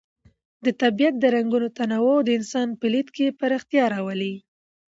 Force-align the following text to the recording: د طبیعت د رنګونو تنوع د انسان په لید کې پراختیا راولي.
د 0.65 0.67
طبیعت 0.81 1.15
د 1.19 1.23
رنګونو 1.35 1.67
تنوع 1.77 2.17
د 2.23 2.29
انسان 2.39 2.67
په 2.79 2.85
لید 2.93 3.07
کې 3.15 3.35
پراختیا 3.39 3.83
راولي. 3.93 4.35